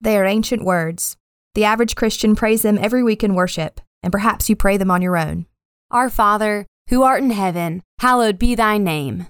[0.00, 1.16] They are ancient words.
[1.54, 5.02] The average Christian prays them every week in worship, and perhaps you pray them on
[5.02, 5.46] your own.
[5.90, 9.26] Our Father, who art in heaven, hallowed be thy name.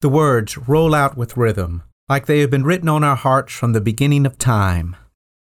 [0.00, 3.72] The words roll out with rhythm, like they have been written on our hearts from
[3.72, 4.96] the beginning of time.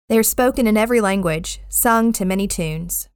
[0.09, 3.07] They are spoken in every language, sung to many tunes.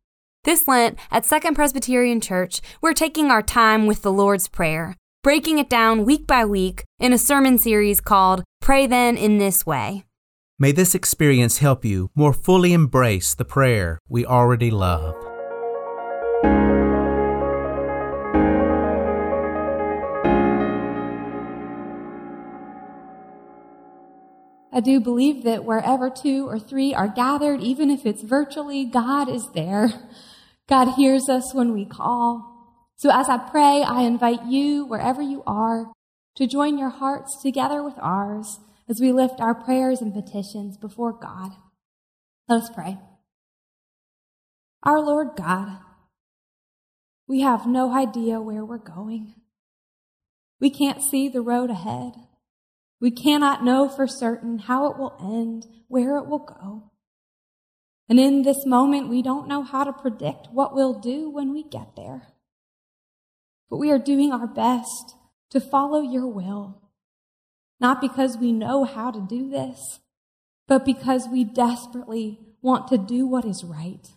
[0.43, 5.57] This Lent at Second Presbyterian Church, we're taking our time with the Lord's Prayer, breaking
[5.57, 10.05] it down week by week in a sermon series called Pray Then in This Way.
[10.59, 15.15] May this experience help you more fully embrace the prayer we already love.
[24.71, 29.29] I do believe that wherever two or three are gathered, even if it's virtually, God
[29.29, 29.89] is there.
[30.69, 32.85] God hears us when we call.
[32.95, 35.91] So as I pray, I invite you, wherever you are,
[36.35, 38.59] to join your hearts together with ours
[38.93, 41.53] as we lift our prayers and petitions before God.
[42.47, 42.99] Let us pray.
[44.83, 45.79] Our Lord God,
[47.27, 49.33] we have no idea where we're going.
[50.59, 52.13] We can't see the road ahead.
[53.01, 56.91] We cannot know for certain how it will end, where it will go.
[58.07, 61.63] And in this moment, we don't know how to predict what we'll do when we
[61.63, 62.27] get there.
[63.71, 65.15] But we are doing our best
[65.49, 66.82] to follow your will
[67.79, 69.99] not because we know how to do this,
[70.67, 74.09] but because we desperately want to do what is right.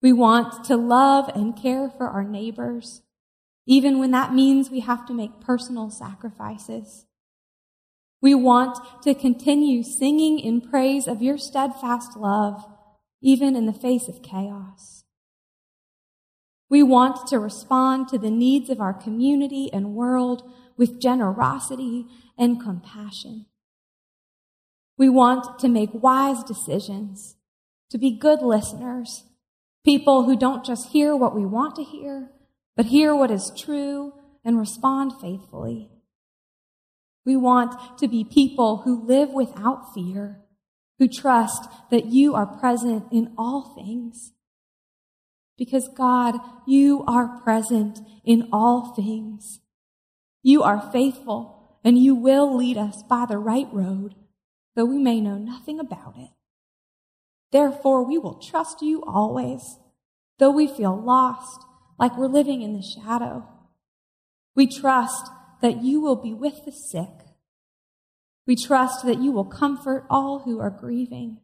[0.00, 3.02] We want to love and care for our neighbors,
[3.66, 7.06] even when that means we have to make personal sacrifices.
[8.20, 12.64] We want to continue singing in praise of your steadfast love,
[13.20, 15.04] even in the face of chaos.
[16.68, 22.06] We want to respond to the needs of our community and world with generosity
[22.38, 23.46] and compassion.
[24.96, 27.36] We want to make wise decisions,
[27.90, 29.24] to be good listeners,
[29.84, 32.30] people who don't just hear what we want to hear,
[32.76, 34.12] but hear what is true
[34.44, 35.90] and respond faithfully.
[37.24, 40.40] We want to be people who live without fear,
[40.98, 44.32] who trust that you are present in all things.
[45.56, 46.34] Because God,
[46.66, 49.60] you are present in all things.
[50.42, 51.53] You are faithful
[51.84, 54.14] and you will lead us by the right road,
[54.74, 56.30] though we may know nothing about it.
[57.52, 59.78] Therefore, we will trust you always,
[60.38, 61.64] though we feel lost,
[61.98, 63.46] like we're living in the shadow.
[64.56, 65.30] We trust
[65.60, 67.28] that you will be with the sick.
[68.46, 71.40] We trust that you will comfort all who are grieving.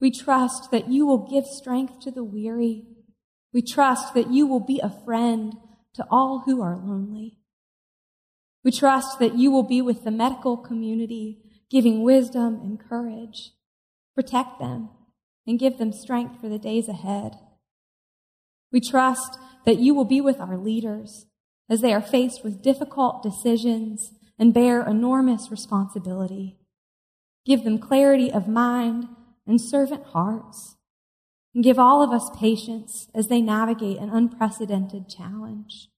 [0.00, 2.84] We trust that you will give strength to the weary.
[3.52, 5.54] We trust that you will be a friend
[5.94, 7.39] to all who are lonely.
[8.64, 11.38] We trust that you will be with the medical community,
[11.70, 13.52] giving wisdom and courage.
[14.14, 14.90] Protect them
[15.46, 17.36] and give them strength for the days ahead.
[18.72, 21.26] We trust that you will be with our leaders
[21.68, 26.58] as they are faced with difficult decisions and bear enormous responsibility.
[27.46, 29.06] Give them clarity of mind
[29.46, 30.76] and servant hearts.
[31.54, 35.89] And give all of us patience as they navigate an unprecedented challenge.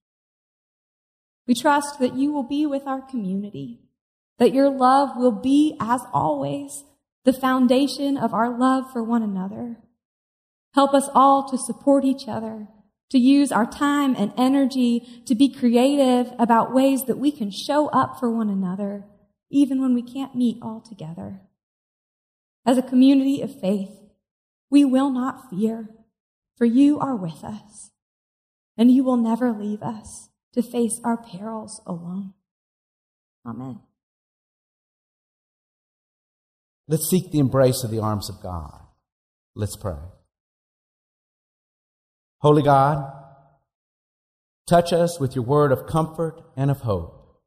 [1.53, 3.79] We trust that you will be with our community,
[4.39, 6.85] that your love will be, as always,
[7.27, 9.77] the foundation of our love for one another.
[10.73, 12.69] Help us all to support each other,
[13.11, 17.89] to use our time and energy to be creative about ways that we can show
[17.89, 19.05] up for one another,
[19.51, 21.43] even when we can't meet all together.
[22.65, 24.01] As a community of faith,
[24.71, 25.91] we will not fear,
[26.57, 27.91] for you are with us,
[28.79, 32.35] and you will never leave us to face our perils alone.
[33.47, 33.81] Amen.
[36.89, 38.81] Let's seek the embrace of the arms of God.
[39.55, 39.97] Let's pray.
[42.39, 43.12] Holy God,
[44.69, 47.41] touch us with your word of comfort and of hope.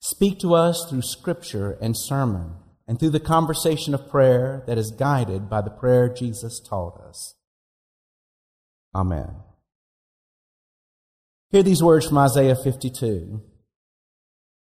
[0.00, 2.56] Speak to us through scripture and sermon
[2.88, 7.36] and through the conversation of prayer that is guided by the prayer Jesus taught us.
[8.94, 9.36] Amen.
[11.50, 13.42] Hear these words from Isaiah 52.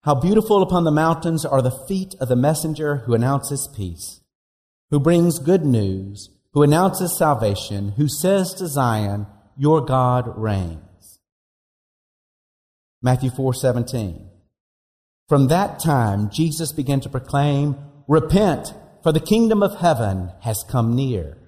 [0.02, 4.22] How beautiful upon the mountains are the feet of the messenger who announces peace,
[4.90, 11.20] who brings good news, who announces salvation, who says to Zion, Your God reigns.
[13.00, 14.28] Matthew 4:17.
[15.28, 17.76] From that time Jesus began to proclaim,
[18.08, 18.74] Repent,
[19.04, 21.38] for the kingdom of heaven has come near.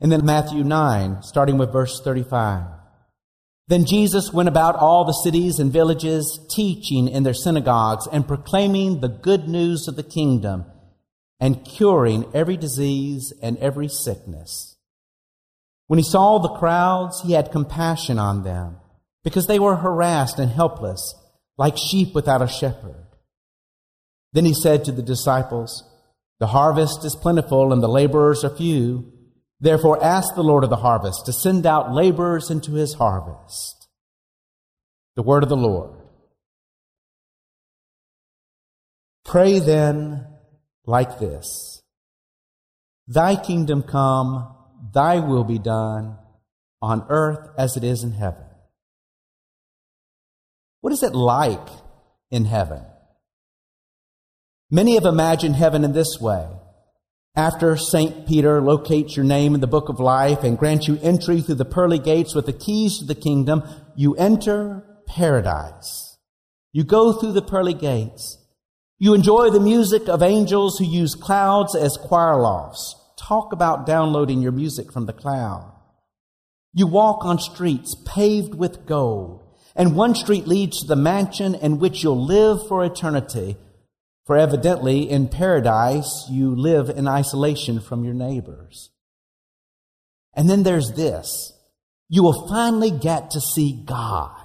[0.00, 2.83] And then Matthew 9, starting with verse 35.
[3.66, 9.00] Then Jesus went about all the cities and villages, teaching in their synagogues and proclaiming
[9.00, 10.66] the good news of the kingdom
[11.40, 14.76] and curing every disease and every sickness.
[15.86, 18.76] When he saw the crowds, he had compassion on them
[19.22, 21.14] because they were harassed and helpless,
[21.56, 23.06] like sheep without a shepherd.
[24.32, 25.84] Then he said to the disciples,
[26.38, 29.12] The harvest is plentiful and the laborers are few.
[29.64, 33.88] Therefore ask the Lord of the harvest to send out laborers into his harvest.
[35.16, 35.98] The word of the Lord.
[39.24, 40.26] Pray then
[40.84, 41.82] like this
[43.08, 44.54] Thy kingdom come,
[44.92, 46.18] thy will be done
[46.82, 48.44] on earth as it is in heaven.
[50.82, 51.68] What is it like
[52.30, 52.82] in heaven?
[54.70, 56.48] Many have imagined heaven in this way.
[57.36, 58.28] After St.
[58.28, 61.64] Peter locates your name in the book of life and grants you entry through the
[61.64, 63.64] pearly gates with the keys to the kingdom,
[63.96, 66.16] you enter paradise.
[66.72, 68.38] You go through the pearly gates.
[69.00, 72.94] You enjoy the music of angels who use clouds as choir lofts.
[73.18, 75.72] Talk about downloading your music from the cloud.
[76.72, 79.42] You walk on streets paved with gold,
[79.74, 83.56] and one street leads to the mansion in which you'll live for eternity.
[84.24, 88.90] For evidently, in paradise, you live in isolation from your neighbors.
[90.32, 91.52] And then there's this.
[92.08, 94.44] You will finally get to see God.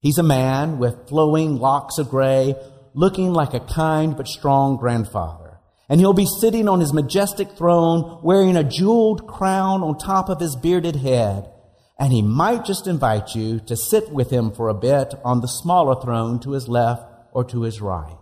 [0.00, 2.54] He's a man with flowing locks of gray,
[2.94, 5.58] looking like a kind but strong grandfather.
[5.88, 10.40] And he'll be sitting on his majestic throne wearing a jeweled crown on top of
[10.40, 11.50] his bearded head.
[11.98, 15.48] And he might just invite you to sit with him for a bit on the
[15.48, 17.02] smaller throne to his left
[17.32, 18.16] or to his right.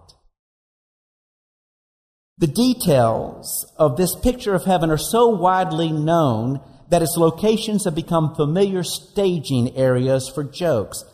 [2.38, 6.60] The details of this picture of heaven are so widely known
[6.90, 11.04] that its locations have become familiar staging areas for jokes.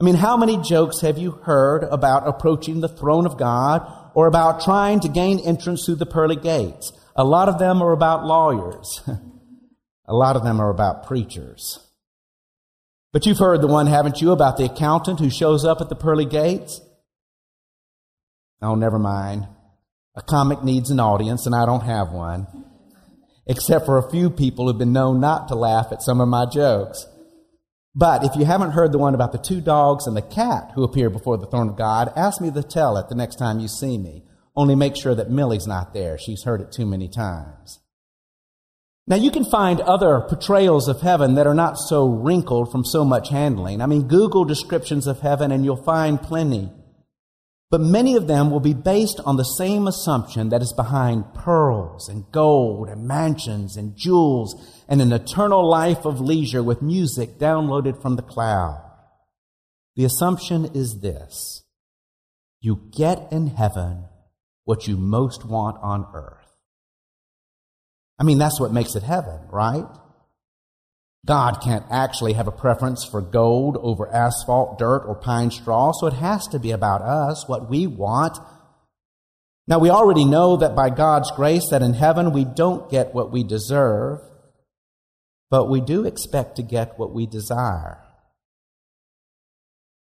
[0.00, 4.26] I mean, how many jokes have you heard about approaching the throne of God or
[4.26, 6.92] about trying to gain entrance through the pearly gates?
[7.16, 9.02] A lot of them are about lawyers.
[10.06, 11.78] A lot of them are about preachers.
[13.12, 15.94] But you've heard the one, haven't you, about the accountant who shows up at the
[15.94, 16.80] pearly gates?
[18.60, 19.46] Oh, never mind.
[20.14, 22.46] A comic needs an audience, and I don't have one,
[23.46, 26.44] except for a few people who've been known not to laugh at some of my
[26.44, 27.06] jokes.
[27.94, 30.84] But if you haven't heard the one about the two dogs and the cat who
[30.84, 33.68] appear before the throne of God, ask me to tell it the next time you
[33.68, 34.24] see me.
[34.54, 36.18] Only make sure that Millie's not there.
[36.18, 37.80] She's heard it too many times.
[39.06, 43.04] Now you can find other portrayals of heaven that are not so wrinkled from so
[43.04, 43.80] much handling.
[43.80, 46.70] I mean, Google descriptions of heaven and you'll find plenty.
[47.72, 52.06] But many of them will be based on the same assumption that is behind pearls
[52.06, 58.02] and gold and mansions and jewels and an eternal life of leisure with music downloaded
[58.02, 58.78] from the cloud.
[59.96, 61.64] The assumption is this.
[62.60, 64.04] You get in heaven
[64.64, 66.52] what you most want on earth.
[68.18, 69.86] I mean, that's what makes it heaven, right?
[71.24, 76.08] God can't actually have a preference for gold over asphalt, dirt, or pine straw, so
[76.08, 78.38] it has to be about us, what we want.
[79.68, 83.30] Now, we already know that by God's grace that in heaven we don't get what
[83.30, 84.18] we deserve,
[85.48, 88.02] but we do expect to get what we desire.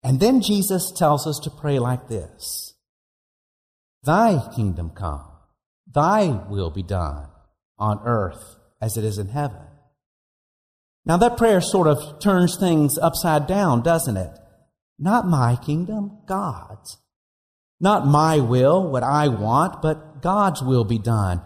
[0.04, 2.74] And then Jesus tells us to pray like this
[4.04, 5.26] Thy kingdom come,
[5.92, 7.26] thy will be done
[7.78, 9.69] on earth as it is in heaven.
[11.04, 14.30] Now, that prayer sort of turns things upside down, doesn't it?
[14.98, 16.98] Not my kingdom, God's.
[17.80, 21.40] Not my will, what I want, but God's will be done.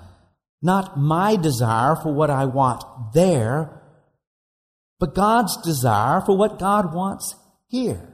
[0.61, 2.83] Not my desire for what I want
[3.13, 3.81] there,
[4.99, 7.37] but God's desire for what God wants
[7.69, 8.09] here.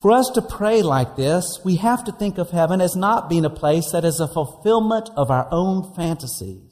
[0.00, 3.44] For us to pray like this, we have to think of heaven as not being
[3.44, 6.67] a place that is a fulfillment of our own fantasies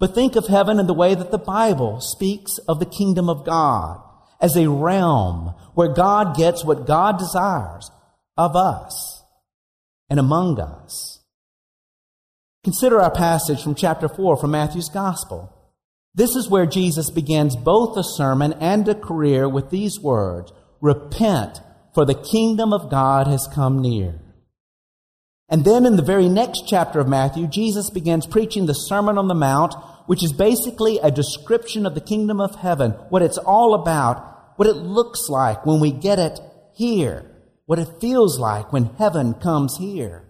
[0.00, 3.44] but think of heaven in the way that the Bible speaks of the kingdom of
[3.44, 4.02] God
[4.40, 7.90] as a realm where God gets what God desires
[8.36, 9.22] of us
[10.08, 11.20] and among us.
[12.64, 15.54] Consider our passage from chapter 4 from Matthew's Gospel.
[16.14, 21.60] This is where Jesus begins both a sermon and a career with these words Repent,
[21.94, 24.18] for the kingdom of God has come near.
[25.50, 29.28] And then in the very next chapter of Matthew, Jesus begins preaching the Sermon on
[29.28, 29.74] the Mount,
[30.10, 34.66] which is basically a description of the kingdom of heaven, what it's all about, what
[34.66, 36.40] it looks like when we get it
[36.74, 37.24] here,
[37.66, 40.24] what it feels like when heaven comes here.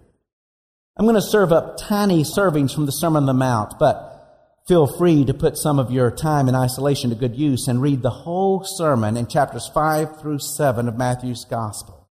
[0.99, 4.87] I'm going to serve up tiny servings from the Sermon on the Mount, but feel
[4.87, 8.10] free to put some of your time in isolation to good use and read the
[8.10, 12.06] whole sermon in chapters 5 through 7 of Matthew's Gospel.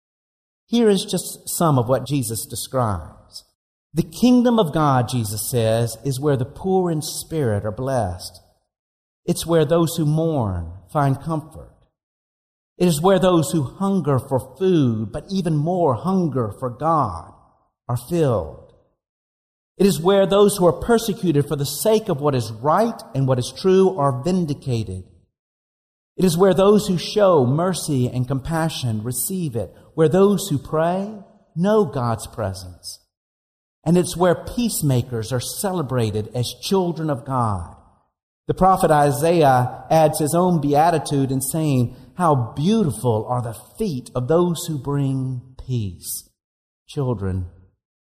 [0.68, 3.17] Here is just some of what Jesus describes.
[3.94, 8.40] The kingdom of God, Jesus says, is where the poor in spirit are blessed.
[9.24, 11.74] It's where those who mourn find comfort.
[12.76, 17.32] It is where those who hunger for food, but even more hunger for God,
[17.88, 18.72] are filled.
[19.78, 23.26] It is where those who are persecuted for the sake of what is right and
[23.26, 25.04] what is true are vindicated.
[26.16, 31.18] It is where those who show mercy and compassion receive it, where those who pray
[31.54, 33.00] know God's presence.
[33.88, 37.74] And it's where peacemakers are celebrated as children of God.
[38.46, 44.28] The prophet Isaiah adds his own beatitude in saying, How beautiful are the feet of
[44.28, 46.28] those who bring peace.
[46.86, 47.46] Children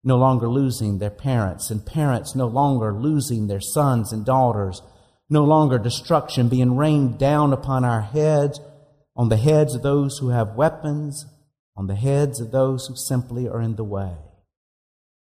[0.04, 4.82] no longer losing their parents, and parents no longer losing their sons and daughters,
[5.30, 8.60] no longer destruction being rained down upon our heads,
[9.16, 11.28] on the heads of those who have weapons,
[11.76, 14.16] on the heads of those who simply are in the way.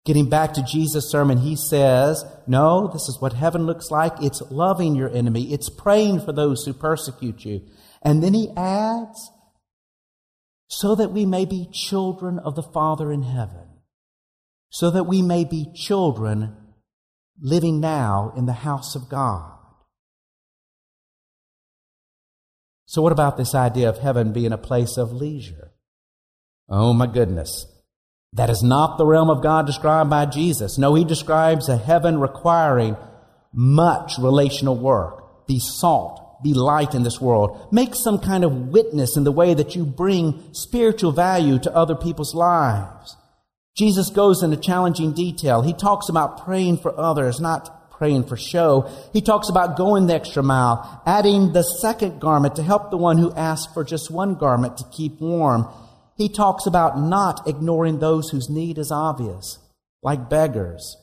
[0.05, 4.13] Getting back to Jesus' sermon, he says, No, this is what heaven looks like.
[4.21, 7.63] It's loving your enemy, it's praying for those who persecute you.
[8.03, 9.31] And then he adds,
[10.69, 13.81] So that we may be children of the Father in heaven,
[14.69, 16.55] so that we may be children
[17.41, 19.53] living now in the house of God.
[22.85, 25.73] So, what about this idea of heaven being a place of leisure?
[26.69, 27.67] Oh, my goodness.
[28.35, 30.77] That is not the realm of God described by Jesus.
[30.77, 32.97] No, he describes a heaven requiring
[33.53, 35.47] much relational work.
[35.47, 37.69] Be salt, be light in this world.
[37.73, 41.95] Make some kind of witness in the way that you bring spiritual value to other
[41.95, 43.17] people's lives.
[43.77, 45.63] Jesus goes into challenging detail.
[45.63, 48.91] He talks about praying for others, not praying for show.
[49.13, 53.19] He talks about going the extra mile, adding the second garment to help the one
[53.19, 55.69] who asks for just one garment to keep warm
[56.17, 59.59] he talks about not ignoring those whose need is obvious,
[60.03, 60.97] like beggars.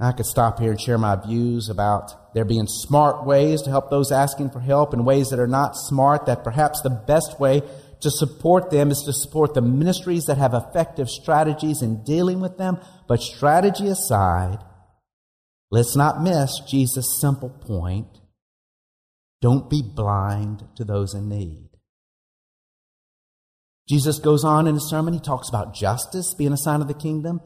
[0.00, 3.90] I could stop here and share my views about there being smart ways to help
[3.90, 7.62] those asking for help and ways that are not smart, that perhaps the best way
[8.00, 12.56] to support them is to support the ministries that have effective strategies in dealing with
[12.56, 12.78] them.
[13.06, 14.58] But strategy aside,
[15.70, 18.08] let's not miss Jesus' simple point.
[19.42, 21.69] Don't be blind to those in need.
[23.90, 26.94] Jesus goes on in his sermon, he talks about justice being a sign of the
[26.94, 27.40] kingdom.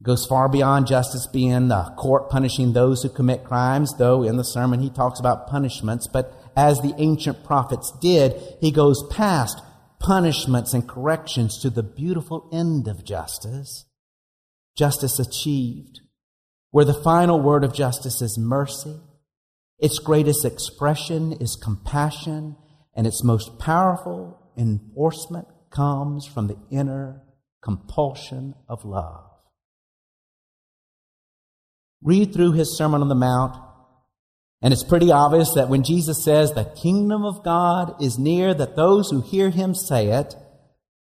[0.00, 4.44] Goes far beyond justice being the court punishing those who commit crimes, though in the
[4.44, 6.06] sermon he talks about punishments.
[6.06, 9.60] But as the ancient prophets did, he goes past
[9.98, 13.84] punishments and corrections to the beautiful end of justice.
[14.76, 16.02] Justice achieved,
[16.70, 19.00] where the final word of justice is mercy.
[19.80, 22.54] Its greatest expression is compassion,
[22.94, 27.22] and its most powerful enforcement comes from the inner
[27.62, 29.24] compulsion of love.
[32.02, 33.56] Read through his Sermon on the Mount,
[34.60, 38.76] and it's pretty obvious that when Jesus says the kingdom of God is near, that
[38.76, 40.34] those who hear him say it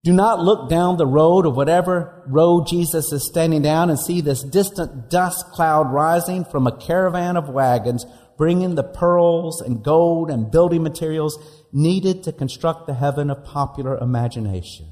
[0.03, 4.21] do not look down the road of whatever road Jesus is standing down and see
[4.21, 8.05] this distant dust cloud rising from a caravan of wagons
[8.37, 11.37] bringing the pearls and gold and building materials
[11.71, 14.87] needed to construct the heaven of popular imagination.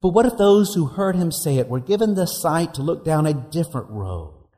[0.00, 3.04] But what if those who heard him say it were given the sight to look
[3.04, 4.48] down a different road?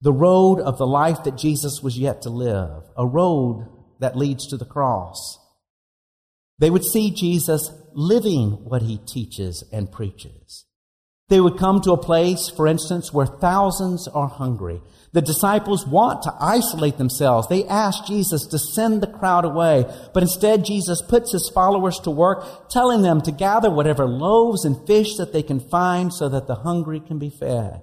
[0.00, 3.68] The road of the life that Jesus was yet to live, a road
[4.00, 5.38] that leads to the cross.
[6.58, 10.66] They would see Jesus living what he teaches and preaches.
[11.28, 14.82] They would come to a place, for instance, where thousands are hungry.
[15.14, 17.48] The disciples want to isolate themselves.
[17.48, 22.10] They ask Jesus to send the crowd away, but instead Jesus puts his followers to
[22.10, 26.46] work, telling them to gather whatever loaves and fish that they can find so that
[26.46, 27.80] the hungry can be fed.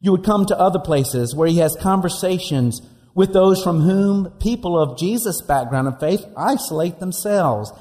[0.00, 2.80] You would come to other places where he has conversations
[3.14, 7.72] with those from whom people of Jesus' background and faith isolate themselves.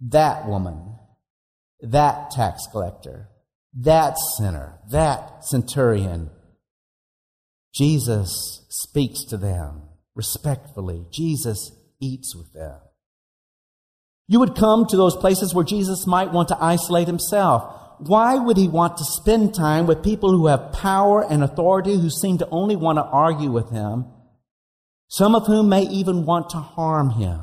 [0.00, 0.94] That woman
[1.84, 3.28] that tax collector,
[3.74, 6.30] that sinner, that centurion.
[7.74, 9.82] Jesus speaks to them
[10.14, 11.06] respectfully.
[11.10, 12.78] Jesus eats with them.
[14.28, 17.80] You would come to those places where Jesus might want to isolate himself.
[17.98, 22.10] Why would he want to spend time with people who have power and authority who
[22.10, 24.06] seem to only want to argue with him,
[25.08, 27.40] some of whom may even want to harm him?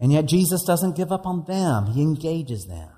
[0.00, 1.86] And yet Jesus doesn't give up on them.
[1.86, 2.90] He engages them.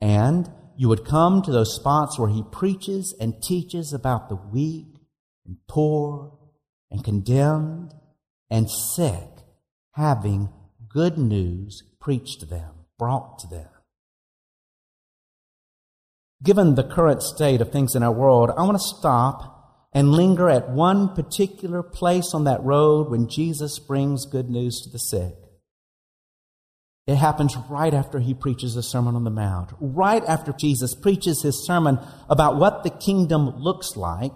[0.00, 4.86] And you would come to those spots where he preaches and teaches about the weak
[5.44, 6.38] and poor
[6.90, 7.92] and condemned
[8.48, 9.28] and sick,
[9.92, 10.48] having
[10.88, 13.68] good news preached to them, brought to them.
[16.42, 20.48] given the current state of things in our world, I want to stop and linger
[20.48, 25.34] at one particular place on that road when Jesus brings good news to the sick.
[27.10, 31.42] It happens right after he preaches the Sermon on the Mount, right after Jesus preaches
[31.42, 31.98] his sermon
[32.28, 34.30] about what the kingdom looks like,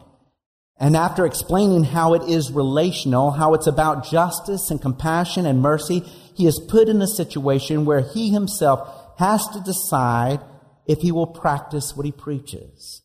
[0.76, 6.00] and after explaining how it is relational, how it's about justice and compassion and mercy,
[6.34, 8.80] he is put in a situation where he himself
[9.20, 10.40] has to decide
[10.84, 13.02] if he will practice what he preaches.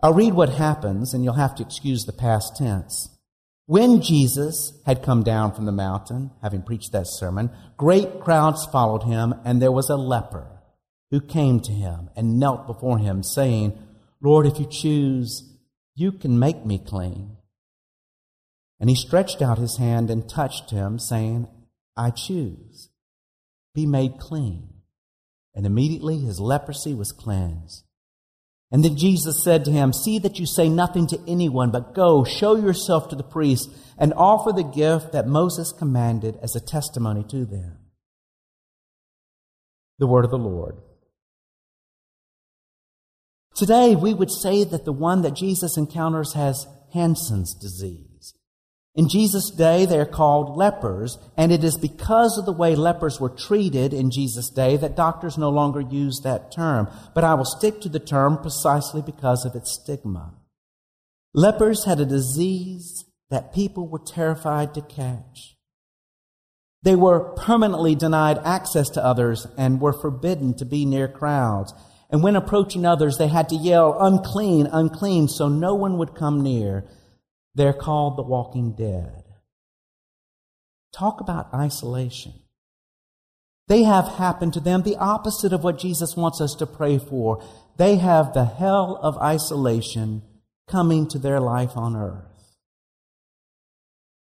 [0.00, 3.08] I'll read what happens, and you'll have to excuse the past tense.
[3.70, 9.04] When Jesus had come down from the mountain, having preached that sermon, great crowds followed
[9.04, 10.60] him, and there was a leper
[11.12, 13.78] who came to him and knelt before him, saying,
[14.20, 15.56] Lord, if you choose,
[15.94, 17.36] you can make me clean.
[18.80, 21.46] And he stretched out his hand and touched him, saying,
[21.96, 22.88] I choose.
[23.72, 24.68] Be made clean.
[25.54, 27.84] And immediately his leprosy was cleansed.
[28.72, 32.24] And then Jesus said to him, See that you say nothing to anyone, but go,
[32.24, 37.24] show yourself to the priest, and offer the gift that Moses commanded as a testimony
[37.24, 37.78] to them.
[39.98, 40.76] The word of the Lord.
[43.54, 48.09] Today, we would say that the one that Jesus encounters has Hansen's disease.
[48.96, 53.20] In Jesus' day, they are called lepers, and it is because of the way lepers
[53.20, 56.88] were treated in Jesus' day that doctors no longer use that term.
[57.14, 60.34] But I will stick to the term precisely because of its stigma.
[61.32, 65.56] Lepers had a disease that people were terrified to catch.
[66.82, 71.72] They were permanently denied access to others and were forbidden to be near crowds.
[72.10, 76.42] And when approaching others, they had to yell, unclean, unclean, so no one would come
[76.42, 76.84] near.
[77.54, 79.24] They're called the walking dead.
[80.92, 82.34] Talk about isolation.
[83.68, 87.42] They have happened to them the opposite of what Jesus wants us to pray for.
[87.76, 90.22] They have the hell of isolation
[90.68, 92.24] coming to their life on earth.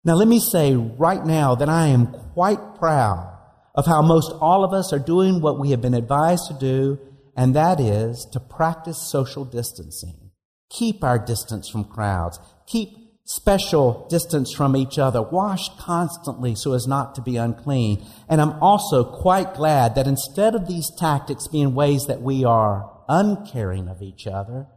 [0.05, 3.37] Now, let me say right now that I am quite proud
[3.75, 6.99] of how most all of us are doing what we have been advised to do,
[7.35, 10.31] and that is to practice social distancing.
[10.69, 12.39] Keep our distance from crowds.
[12.67, 18.05] Keep special distance from each other, wash constantly so as not to be unclean.
[18.27, 22.91] And I'm also quite glad that instead of these tactics being ways that we are
[23.07, 24.67] uncaring of each other,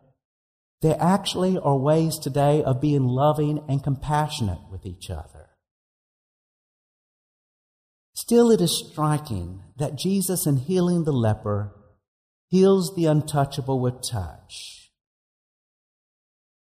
[0.83, 5.51] there actually are ways today of being loving and compassionate with each other.
[8.15, 11.75] Still, it is striking that Jesus, in healing the leper,
[12.49, 14.93] heals the untouchable with touch.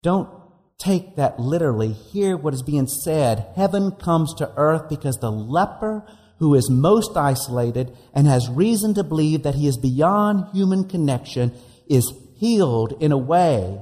[0.02, 0.45] Don't
[0.78, 1.92] take that literally.
[1.92, 3.46] Hear what is being said.
[3.56, 6.06] Heaven comes to earth because the leper
[6.38, 11.52] who is most isolated and has reason to believe that he is beyond human connection
[11.88, 13.80] is healed in a way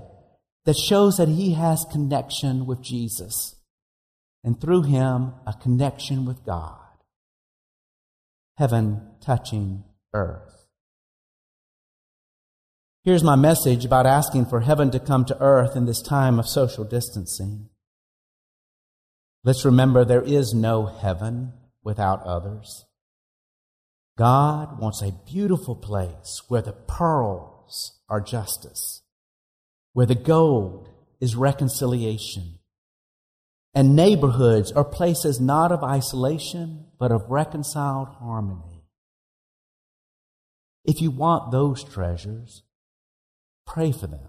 [0.65, 3.57] that shows that he has connection with Jesus
[4.43, 6.79] and through him a connection with God.
[8.57, 10.64] Heaven touching earth.
[13.05, 16.49] Here's my message about asking for heaven to come to earth in this time of
[16.49, 17.69] social distancing.
[19.43, 22.87] Let's remember there is no heaven without others.
[24.17, 29.03] God wants a beautiful place where the pearls are justice,
[29.93, 30.89] where the gold
[31.21, 32.59] is reconciliation,
[33.75, 38.87] and neighborhoods are places not of isolation, but of reconciled harmony.
[40.87, 42.63] If you want those treasures,
[43.67, 44.29] Pray for them.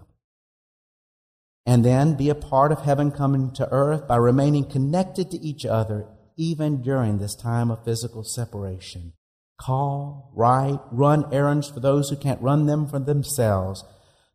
[1.64, 5.66] And then be a part of heaven coming to earth by remaining connected to each
[5.66, 9.12] other even during this time of physical separation.
[9.60, 13.84] Call, write, run errands for those who can't run them for themselves,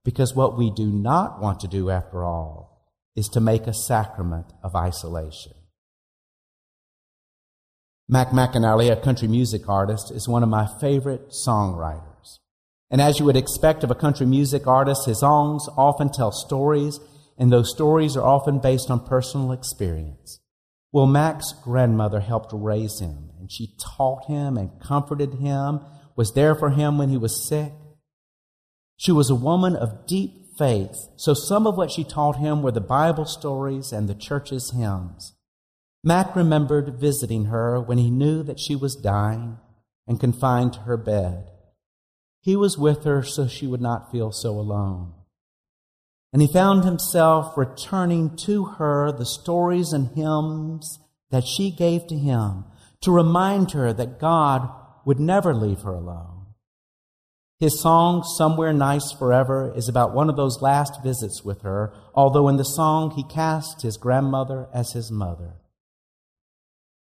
[0.04, 4.48] because what we do not want to do, after all, is to make a sacrament
[4.64, 5.54] of isolation.
[8.10, 12.11] Mac McAnally, a country music artist, is one of my favorite songwriters.
[12.92, 17.00] And as you would expect of a country music artist, his songs often tell stories,
[17.38, 20.42] and those stories are often based on personal experience.
[20.92, 25.80] Well, Mac's grandmother helped raise him, and she taught him and comforted him,
[26.18, 27.72] was there for him when he was sick.
[28.98, 32.74] She was a woman of deep faith, so some of what she taught him were
[32.74, 35.34] the Bible stories and the church's hymns.
[36.04, 39.60] Mac remembered visiting her when he knew that she was dying
[40.08, 41.51] and confined to her bed.
[42.42, 45.14] He was with her so she would not feel so alone.
[46.34, 51.00] And he found himself returning to her the stories and hymns
[51.30, 52.66] that she gave to him
[53.02, 54.70] to remind her that God
[55.06, 56.42] would never leave her alone.
[57.60, 62.48] His song, Somewhere Nice Forever, is about one of those last visits with her, although
[62.48, 65.58] in the song he cast his grandmother as his mother.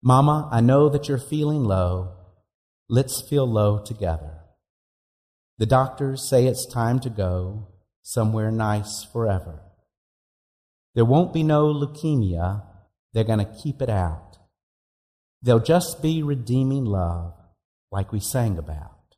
[0.04, 2.18] Mama, I know that you're feeling low.
[2.90, 4.41] Let's feel low together.
[5.62, 7.68] The doctors say it's time to go
[8.02, 9.62] somewhere nice forever.
[10.96, 12.64] There won't be no leukemia.
[13.14, 14.40] They're going to keep it out.
[15.44, 17.36] They'll just be redeeming love,
[17.92, 19.18] like we sang about.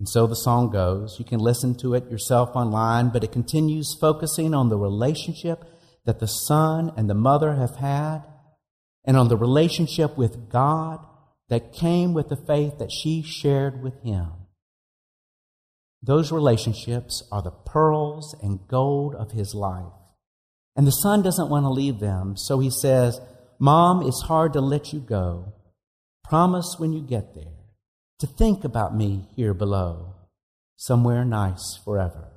[0.00, 1.20] And so the song goes.
[1.20, 5.62] You can listen to it yourself online, but it continues focusing on the relationship
[6.04, 8.24] that the son and the mother have had
[9.04, 10.98] and on the relationship with God
[11.48, 14.32] that came with the faith that she shared with him.
[16.02, 19.92] Those relationships are the pearls and gold of his life.
[20.76, 23.20] And the son doesn't want to leave them, so he says,
[23.58, 25.54] Mom, it's hard to let you go.
[26.22, 27.58] Promise when you get there
[28.20, 30.14] to think about me here below,
[30.76, 32.28] somewhere nice forever.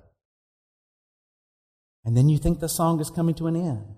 [2.04, 3.98] And then you think the song is coming to an end.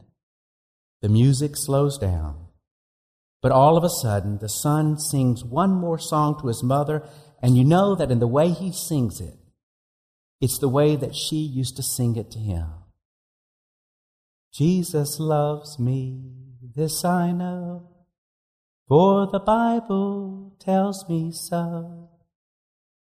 [1.02, 2.48] The music slows down.
[3.42, 7.08] But all of a sudden, the son sings one more song to his mother,
[7.42, 9.36] and you know that in the way he sings it,
[10.44, 12.68] it's the way that she used to sing it to him.
[14.52, 16.34] Jesus loves me,
[16.76, 17.90] this I know,
[18.86, 22.10] for the Bible tells me so.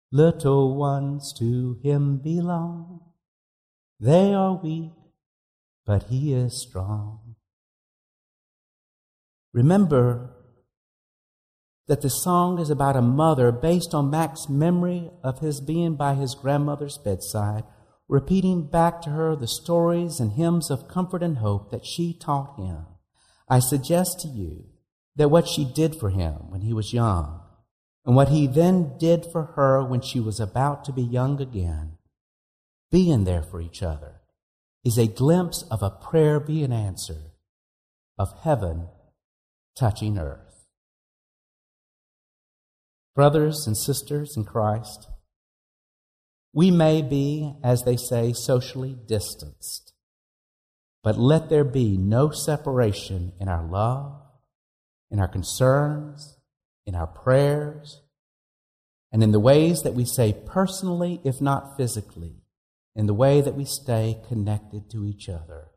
[0.10, 3.01] Little ones to him belong.
[3.99, 4.93] They are weak,
[5.86, 7.36] but he is strong.
[9.51, 10.33] Remember
[11.88, 16.13] that the song is about a mother based on Mac's memory of his being by
[16.13, 17.63] his grandmother's bedside,
[18.08, 22.58] repeating back to her the stories and hymns of comfort and hope that she taught
[22.58, 22.86] him.
[23.50, 24.65] I suggest to you
[25.15, 27.41] that what she did for him when he was young,
[28.06, 31.98] and what he then did for her when she was about to be young again,
[32.91, 34.22] being there for each other,
[34.84, 37.32] is a glimpse of a prayer being answered,
[38.17, 38.88] of heaven
[39.76, 40.53] touching earth.
[43.15, 45.08] Brothers and sisters in Christ,
[46.52, 49.93] we may be, as they say, socially distanced,
[51.04, 54.23] but let there be no separation in our love
[55.13, 56.39] in our concerns,
[56.88, 58.02] in our prayers,
[59.12, 62.41] and in the ways that we say personally, if not physically,
[62.95, 65.67] in the way that we stay connected to each other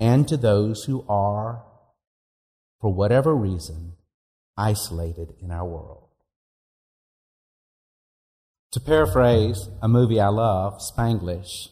[0.00, 1.66] and to those who are,
[2.80, 3.92] for whatever reason,
[4.56, 6.08] isolated in our world.
[8.72, 11.68] To paraphrase a movie I love, Spanglish,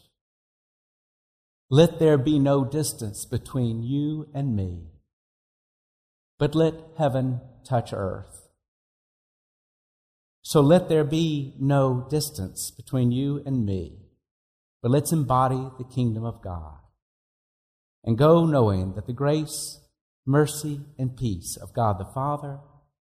[1.71, 4.93] let there be no distance between you and me
[6.43, 8.49] but let heaven touch earth.
[10.43, 14.01] So let there be no distance between you and me,
[14.83, 16.79] but let's embody the kingdom of God
[18.03, 19.79] and go knowing that the grace,
[20.27, 22.59] mercy, and peace of God the Father,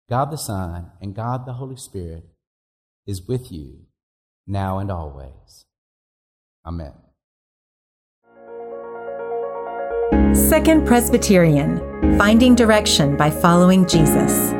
[0.10, 2.26] God the Son, and God the Holy Spirit
[3.06, 3.86] is with you
[4.48, 5.65] now and always.
[6.65, 6.93] Amen.
[10.34, 14.59] Second Presbyterian Finding Direction by Following Jesus.